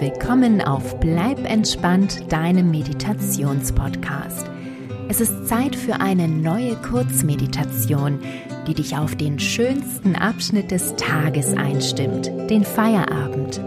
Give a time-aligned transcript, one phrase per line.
[0.00, 4.46] willkommen auf Bleib entspannt, deinem Meditationspodcast.
[5.08, 8.20] Es ist Zeit für eine neue Kurzmeditation,
[8.68, 13.60] die dich auf den schönsten Abschnitt des Tages einstimmt, den Feierabend.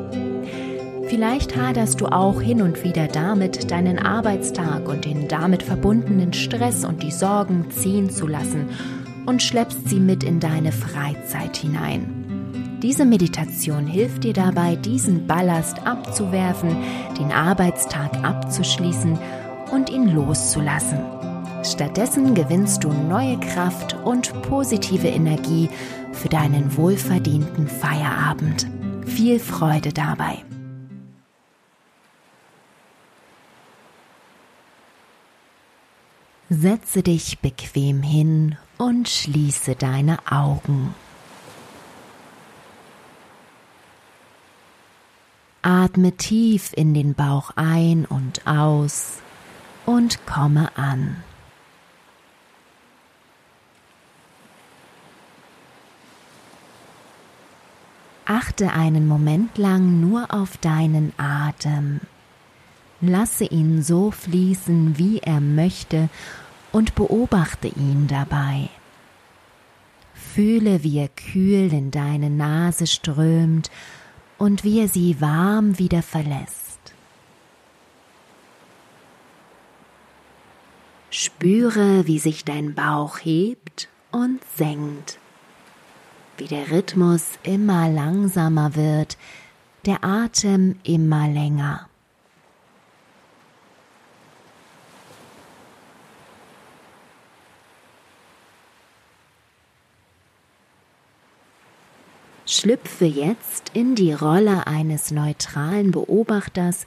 [1.08, 6.86] Vielleicht haderst du auch hin und wieder damit, deinen Arbeitstag und den damit verbundenen Stress
[6.86, 8.70] und die Sorgen ziehen zu lassen
[9.26, 12.21] und schleppst sie mit in deine Freizeit hinein.
[12.82, 16.76] Diese Meditation hilft dir dabei, diesen Ballast abzuwerfen,
[17.20, 19.20] den Arbeitstag abzuschließen
[19.72, 21.00] und ihn loszulassen.
[21.64, 25.70] Stattdessen gewinnst du neue Kraft und positive Energie
[26.12, 28.68] für deinen wohlverdienten Feierabend.
[29.06, 30.44] Viel Freude dabei!
[36.50, 40.96] Setze dich bequem hin und schließe deine Augen.
[45.64, 49.20] Atme tief in den Bauch ein und aus
[49.86, 51.18] und komme an.
[58.26, 62.00] Achte einen Moment lang nur auf deinen Atem.
[63.00, 66.10] Lasse ihn so fließen, wie er möchte,
[66.72, 68.70] und beobachte ihn dabei.
[70.14, 73.70] Fühle, wie er kühl in deine Nase strömt
[74.42, 76.96] und wie er sie warm wieder verlässt.
[81.12, 85.20] Spüre, wie sich dein Bauch hebt und senkt,
[86.38, 89.16] wie der Rhythmus immer langsamer wird,
[89.86, 91.91] der Atem immer länger.
[102.62, 106.86] Schlüpfe jetzt in die Rolle eines neutralen Beobachters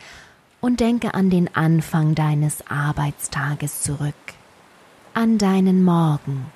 [0.60, 4.14] und denke an den Anfang deines Arbeitstages zurück,
[5.14, 6.46] an deinen Morgen.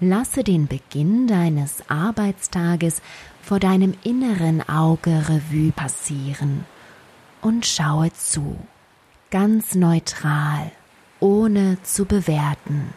[0.00, 3.00] Lasse den Beginn deines Arbeitstages
[3.40, 6.66] vor deinem inneren Auge Revue passieren
[7.40, 8.58] und schaue zu,
[9.30, 10.72] ganz neutral,
[11.20, 12.92] ohne zu bewerten.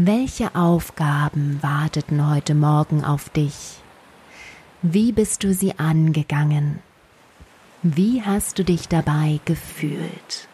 [0.00, 3.78] Welche Aufgaben warteten heute Morgen auf dich?
[4.80, 6.78] Wie bist du sie angegangen?
[7.82, 10.46] Wie hast du dich dabei gefühlt?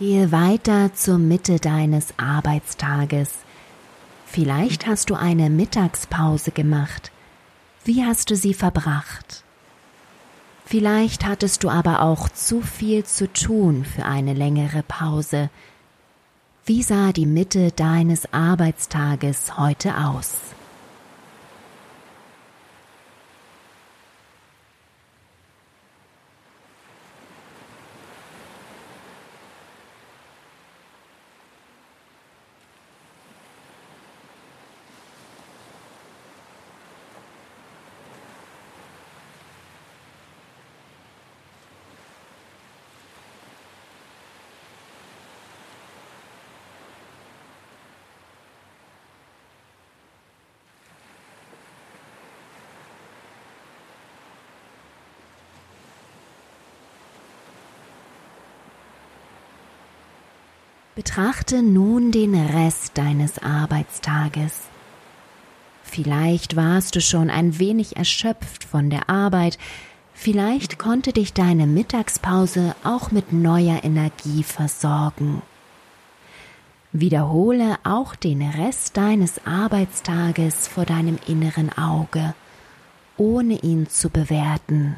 [0.00, 3.32] Gehe weiter zur Mitte deines Arbeitstages.
[4.24, 7.12] Vielleicht hast du eine Mittagspause gemacht.
[7.84, 9.44] Wie hast du sie verbracht?
[10.64, 15.50] Vielleicht hattest du aber auch zu viel zu tun für eine längere Pause.
[16.64, 20.38] Wie sah die Mitte deines Arbeitstages heute aus?
[61.02, 64.64] Betrachte nun den Rest deines Arbeitstages.
[65.82, 69.56] Vielleicht warst du schon ein wenig erschöpft von der Arbeit,
[70.12, 75.40] vielleicht konnte dich deine Mittagspause auch mit neuer Energie versorgen.
[76.92, 82.34] Wiederhole auch den Rest deines Arbeitstages vor deinem inneren Auge,
[83.16, 84.96] ohne ihn zu bewerten.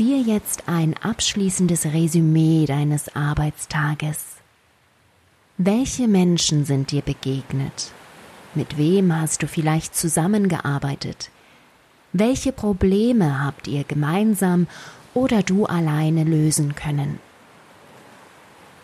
[0.00, 4.36] Ziehe jetzt ein abschließendes Resümee deines Arbeitstages.
[5.58, 7.92] Welche Menschen sind dir begegnet?
[8.54, 11.30] Mit wem hast du vielleicht zusammengearbeitet?
[12.14, 14.68] Welche Probleme habt ihr gemeinsam
[15.12, 17.20] oder du alleine lösen können?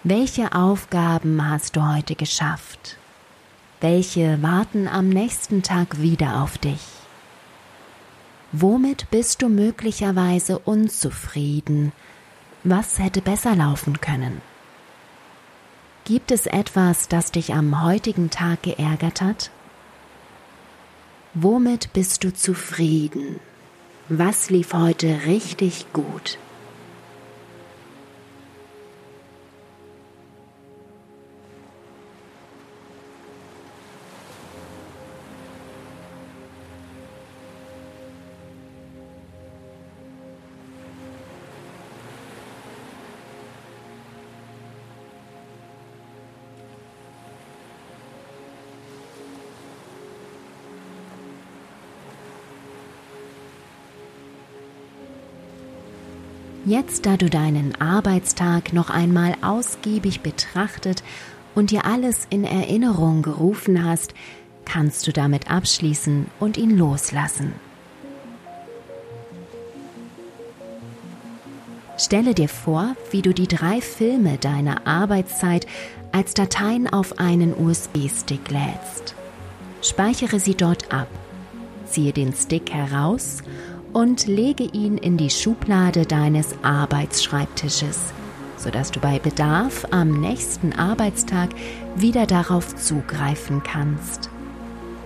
[0.04, 2.98] Welche Aufgaben hast du heute geschafft?
[3.80, 7.05] Welche warten am nächsten Tag wieder auf dich?
[8.52, 11.92] Womit bist du möglicherweise unzufrieden?
[12.64, 14.40] Was hätte besser laufen können?
[16.04, 19.50] Gibt es etwas, das dich am heutigen Tag geärgert hat?
[21.34, 23.40] Womit bist du zufrieden?
[24.08, 26.38] Was lief heute richtig gut?
[56.66, 61.04] Jetzt, da du deinen Arbeitstag noch einmal ausgiebig betrachtet
[61.54, 64.14] und dir alles in Erinnerung gerufen hast,
[64.64, 67.52] kannst du damit abschließen und ihn loslassen.
[71.98, 75.68] Stelle dir vor, wie du die drei Filme deiner Arbeitszeit
[76.10, 79.14] als Dateien auf einen USB-Stick lädst.
[79.82, 81.06] Speichere sie dort ab,
[81.84, 83.44] ziehe den Stick heraus
[83.96, 88.12] und lege ihn in die Schublade deines Arbeitsschreibtisches,
[88.58, 91.48] sodass du bei Bedarf am nächsten Arbeitstag
[91.94, 94.28] wieder darauf zugreifen kannst.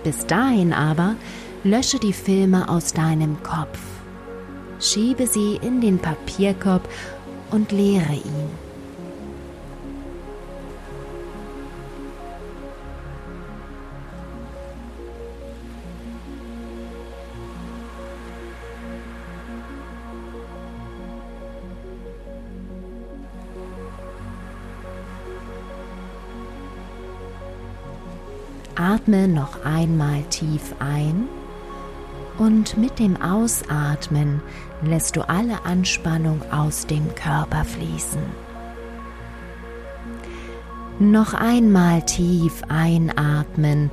[0.03, 1.15] Bis dahin aber
[1.63, 3.79] lösche die Filme aus deinem Kopf,
[4.81, 6.85] schiebe sie in den Papierkorb
[7.49, 8.70] und leere ihn.
[28.81, 31.27] Atme noch einmal tief ein
[32.39, 34.41] und mit dem Ausatmen
[34.81, 38.23] lässt du alle Anspannung aus dem Körper fließen.
[40.97, 43.91] Noch einmal tief einatmen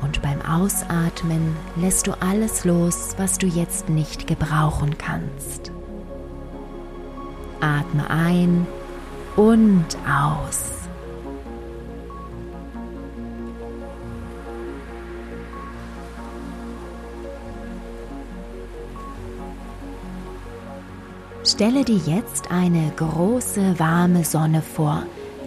[0.00, 5.72] und beim Ausatmen lässt du alles los, was du jetzt nicht gebrauchen kannst.
[7.60, 8.68] Atme ein
[9.34, 10.83] und aus.
[21.54, 25.04] Stelle dir jetzt eine große warme Sonne vor,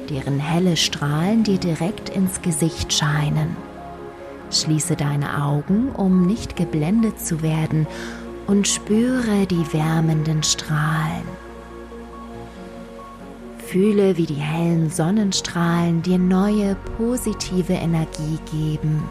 [0.10, 3.58] deren helle Strahlen dir direkt ins Gesicht scheinen.
[4.50, 7.88] Schließe deine Augen, um nicht geblendet zu werden,
[8.48, 11.28] und spüre die wärmenden Strahlen.
[13.66, 19.04] Fühle, wie die hellen Sonnenstrahlen dir neue positive Energie geben.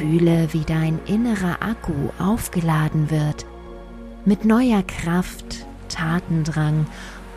[0.00, 3.44] Fühle, wie dein innerer Akku aufgeladen wird
[4.24, 6.86] mit neuer Kraft, Tatendrang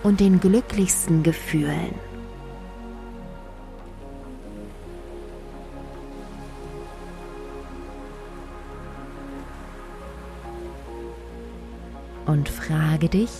[0.02, 1.94] und den glücklichsten Gefühlen.
[12.26, 13.32] Und frage dich,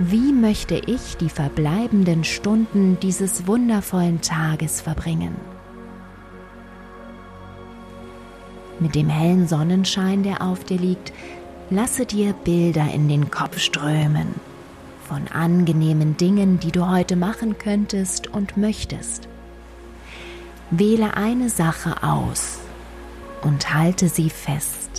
[0.00, 5.36] wie möchte ich die verbleibenden Stunden dieses wundervollen Tages verbringen?
[8.82, 11.12] Mit dem hellen Sonnenschein, der auf dir liegt,
[11.70, 14.34] lasse dir Bilder in den Kopf strömen
[15.12, 19.28] von angenehmen Dingen, die du heute machen könntest und möchtest.
[20.70, 22.60] Wähle eine Sache aus
[23.42, 24.91] und halte sie fest.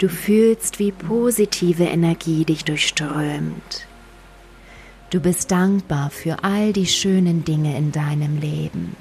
[0.00, 3.86] Du fühlst, wie positive Energie dich durchströmt.
[5.10, 8.96] Du bist dankbar für all die schönen Dinge in deinem Leben.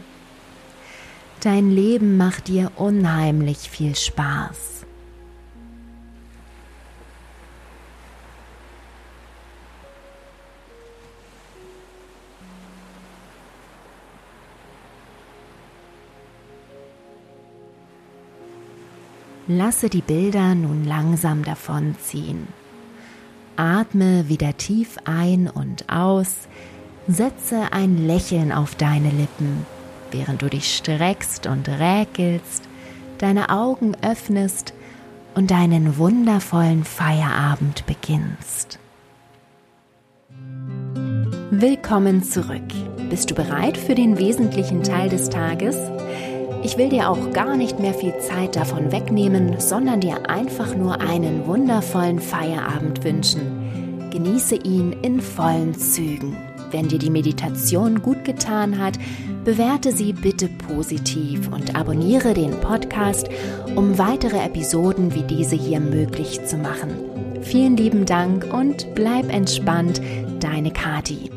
[1.39, 4.85] Dein Leben macht dir unheimlich viel Spaß.
[19.51, 22.49] Lasse die Bilder nun langsam davonziehen.
[23.55, 26.47] Atme wieder tief ein und aus,
[27.07, 29.65] setze ein Lächeln auf deine Lippen,
[30.11, 32.65] während du dich streckst und räkelst,
[33.17, 34.75] deine Augen öffnest
[35.33, 38.77] und deinen wundervollen Feierabend beginnst.
[41.49, 42.61] Willkommen zurück.
[43.09, 45.75] Bist du bereit für den wesentlichen Teil des Tages?
[46.61, 50.99] Ich will dir auch gar nicht mehr viel Zeit davon wegnehmen, sondern dir einfach nur
[50.99, 54.09] einen wundervollen Feierabend wünschen.
[54.11, 56.35] Genieße ihn in vollen Zügen.
[56.71, 58.99] Wenn dir die Meditation gut getan hat,
[59.43, 63.29] bewerte sie bitte positiv und abonniere den Podcast,
[63.75, 66.89] um weitere Episoden wie diese hier möglich zu machen.
[67.41, 70.01] Vielen lieben Dank und bleib entspannt,
[70.39, 71.31] deine Kati.